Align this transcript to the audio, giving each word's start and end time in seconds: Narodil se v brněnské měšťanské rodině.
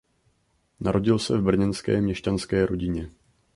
Narodil 0.79 1.19
se 1.19 1.37
v 1.37 1.41
brněnské 1.43 2.01
měšťanské 2.01 2.65
rodině. 2.65 3.11